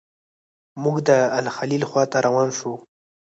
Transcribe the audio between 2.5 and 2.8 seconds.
شوو.